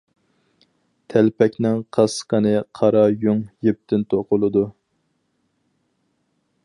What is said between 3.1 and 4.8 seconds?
يۇڭ يىپتىن توقۇلىدۇ.